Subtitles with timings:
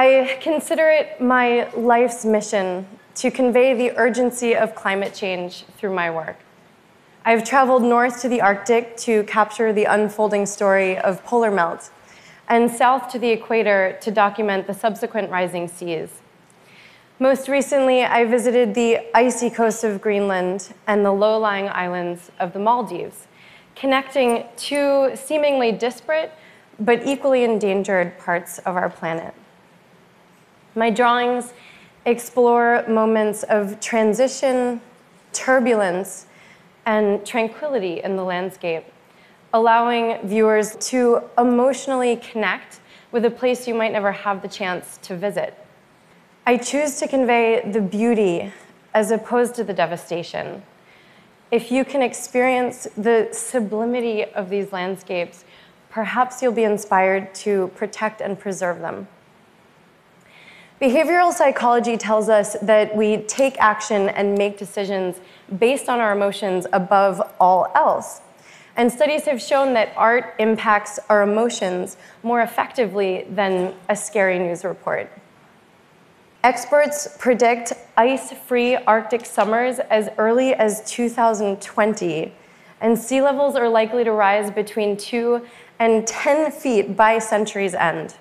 [0.00, 2.86] I consider it my life's mission
[3.16, 6.36] to convey the urgency of climate change through my work.
[7.24, 11.90] I've traveled north to the Arctic to capture the unfolding story of polar melt,
[12.46, 16.10] and south to the equator to document the subsequent rising seas.
[17.18, 22.52] Most recently, I visited the icy coast of Greenland and the low lying islands of
[22.52, 23.26] the Maldives,
[23.74, 26.30] connecting two seemingly disparate
[26.78, 29.34] but equally endangered parts of our planet.
[30.74, 31.52] My drawings
[32.04, 34.80] explore moments of transition,
[35.32, 36.26] turbulence,
[36.86, 38.84] and tranquility in the landscape,
[39.52, 42.80] allowing viewers to emotionally connect
[43.12, 45.54] with a place you might never have the chance to visit.
[46.46, 48.52] I choose to convey the beauty
[48.94, 50.62] as opposed to the devastation.
[51.50, 55.44] If you can experience the sublimity of these landscapes,
[55.90, 59.08] perhaps you'll be inspired to protect and preserve them.
[60.80, 65.16] Behavioral psychology tells us that we take action and make decisions
[65.58, 68.20] based on our emotions above all else.
[68.76, 74.64] And studies have shown that art impacts our emotions more effectively than a scary news
[74.64, 75.10] report.
[76.44, 82.32] Experts predict ice free Arctic summers as early as 2020,
[82.80, 85.44] and sea levels are likely to rise between 2
[85.80, 88.14] and 10 feet by century's end.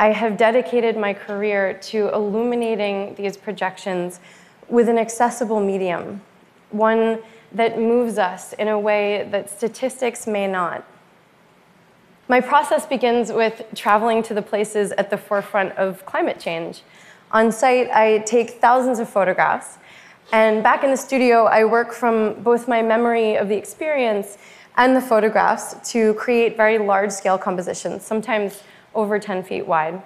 [0.00, 4.18] I have dedicated my career to illuminating these projections
[4.66, 6.22] with an accessible medium,
[6.70, 7.18] one
[7.52, 10.86] that moves us in a way that statistics may not.
[12.28, 16.80] My process begins with traveling to the places at the forefront of climate change.
[17.32, 19.76] On site, I take thousands of photographs,
[20.32, 24.38] and back in the studio, I work from both my memory of the experience
[24.78, 28.62] and the photographs to create very large scale compositions, sometimes
[28.94, 30.02] over 10 feet wide.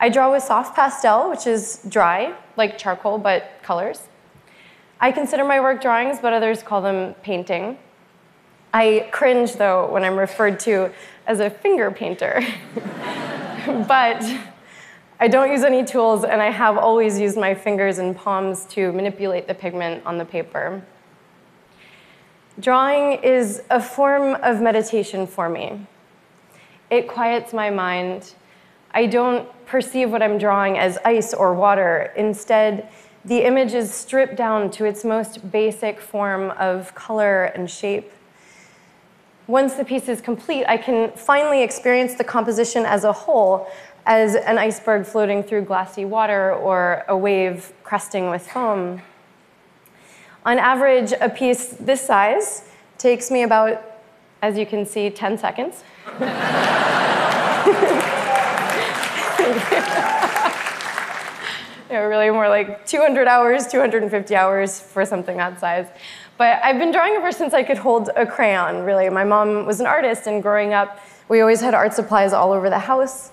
[0.00, 4.08] I draw with soft pastel, which is dry, like charcoal, but colors.
[5.00, 7.78] I consider my work drawings, but others call them painting.
[8.72, 10.92] I cringe, though, when I'm referred to
[11.26, 12.42] as a finger painter.
[13.66, 14.22] but
[15.20, 18.92] I don't use any tools, and I have always used my fingers and palms to
[18.92, 20.82] manipulate the pigment on the paper.
[22.58, 25.86] Drawing is a form of meditation for me.
[26.90, 28.34] It quiets my mind.
[28.92, 32.12] I don't perceive what I'm drawing as ice or water.
[32.16, 32.88] Instead,
[33.24, 38.12] the image is stripped down to its most basic form of color and shape.
[39.46, 43.66] Once the piece is complete, I can finally experience the composition as a whole,
[44.06, 49.02] as an iceberg floating through glassy water or a wave cresting with foam.
[50.44, 52.64] On average, a piece this size
[52.98, 53.82] takes me about,
[54.44, 55.82] as you can see, 10 seconds.
[61.90, 65.86] yeah, really more like 200 hours, 250 hours for something that size.
[66.36, 69.08] But I've been drawing ever since I could hold a crayon, really.
[69.08, 71.00] My mom was an artist, and growing up,
[71.30, 73.30] we always had art supplies all over the house.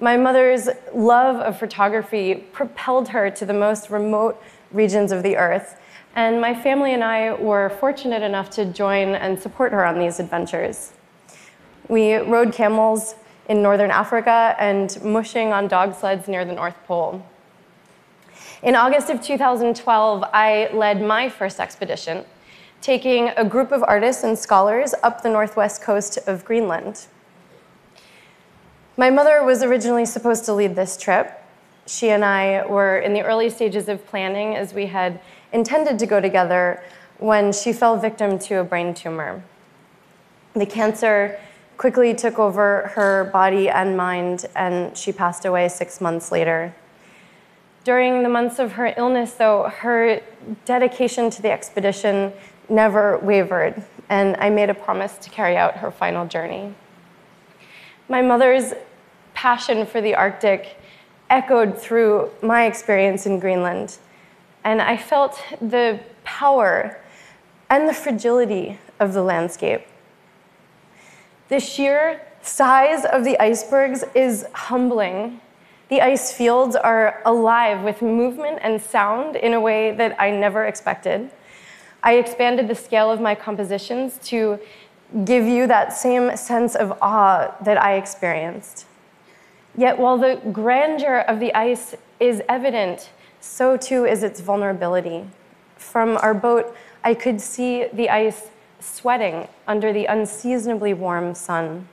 [0.00, 4.42] My mother's love of photography propelled her to the most remote
[4.72, 5.78] regions of the earth.
[6.16, 10.20] And my family and I were fortunate enough to join and support her on these
[10.20, 10.92] adventures.
[11.88, 13.16] We rode camels
[13.48, 17.26] in northern Africa and mushing on dog sleds near the North Pole.
[18.62, 22.24] In August of 2012, I led my first expedition
[22.80, 27.06] taking a group of artists and scholars up the northwest coast of Greenland.
[28.98, 31.42] My mother was originally supposed to lead this trip.
[31.86, 35.18] She and I were in the early stages of planning as we had
[35.54, 36.82] intended to go together
[37.18, 39.42] when she fell victim to a brain tumor.
[40.52, 41.40] The cancer
[41.78, 46.74] quickly took over her body and mind, and she passed away six months later.
[47.84, 50.20] During the months of her illness, though, her
[50.64, 52.32] dedication to the expedition
[52.68, 56.74] never wavered, and I made a promise to carry out her final journey.
[58.08, 58.74] My mother's
[59.34, 60.78] passion for the Arctic
[61.30, 63.98] echoed through my experience in Greenland,
[64.64, 67.00] and I felt the power
[67.70, 69.82] and the fragility of the landscape.
[71.48, 75.40] The sheer size of the icebergs is humbling.
[75.88, 80.64] The ice fields are alive with movement and sound in a way that I never
[80.64, 81.30] expected.
[82.02, 84.58] I expanded the scale of my compositions to
[85.24, 88.86] give you that same sense of awe that I experienced.
[89.76, 93.10] Yet, while the grandeur of the ice is evident,
[93.44, 95.26] so too is its vulnerability.
[95.76, 96.74] From our boat,
[97.04, 98.48] I could see the ice
[98.80, 101.86] sweating under the unseasonably warm sun.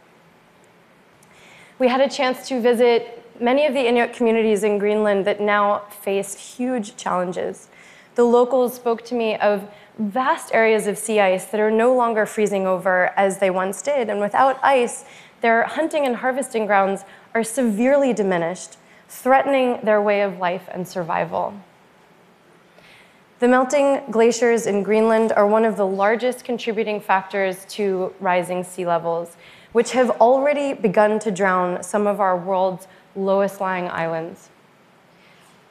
[1.77, 5.79] We had a chance to visit many of the Inuit communities in Greenland that now
[5.89, 7.67] face huge challenges.
[8.15, 9.69] The locals spoke to me of
[9.99, 14.09] vast areas of sea ice that are no longer freezing over as they once did,
[14.09, 15.05] and without ice,
[15.41, 18.77] their hunting and harvesting grounds are severely diminished,
[19.11, 21.53] threatening their way of life and survival.
[23.39, 28.85] The melting glaciers in Greenland are one of the largest contributing factors to rising sea
[28.85, 29.35] levels,
[29.73, 34.49] which have already begun to drown some of our world's lowest lying islands.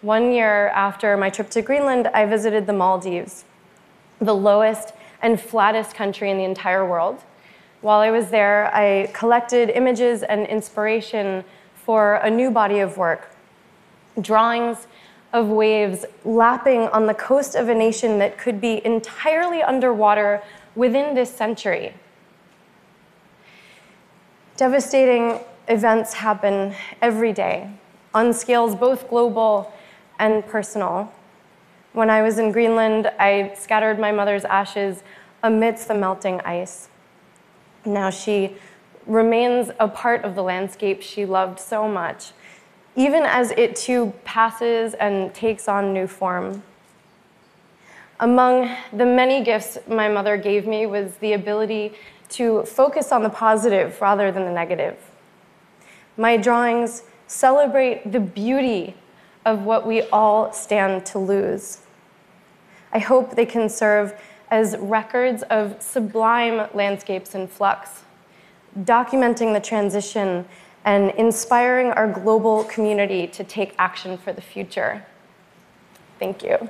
[0.02, 3.44] One year after my trip to Greenland, I visited the Maldives,
[4.20, 4.92] the lowest
[5.22, 7.22] and flattest country in the entire world.
[7.80, 11.42] While I was there, I collected images and inspiration
[11.90, 13.34] for a new body of work
[14.20, 14.86] drawings
[15.32, 20.40] of waves lapping on the coast of a nation that could be entirely underwater
[20.76, 21.92] within this century.
[24.56, 26.72] Devastating events happen
[27.02, 27.68] every day
[28.14, 29.72] on scales both global
[30.20, 31.12] and personal.
[31.92, 35.02] When I was in Greenland, I scattered my mother's ashes
[35.42, 36.88] amidst the melting ice.
[37.84, 38.54] Now she
[39.10, 42.30] remains a part of the landscape she loved so much,
[42.94, 46.62] even as it too passes and takes on new form.
[48.20, 51.94] Among the many gifts my mother gave me was the ability
[52.30, 54.96] to focus on the positive rather than the negative.
[56.16, 58.94] My drawings celebrate the beauty
[59.44, 61.78] of what we all stand to lose.
[62.92, 64.14] I hope they can serve
[64.50, 68.02] as records of sublime landscapes in flux,
[68.78, 70.44] documenting the transition
[70.84, 75.04] and inspiring our global community to take action for the future.
[76.18, 76.68] Thank you.